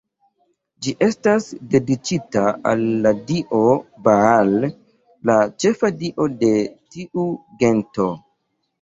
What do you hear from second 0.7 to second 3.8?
Ĝi estis dediĉita al la dio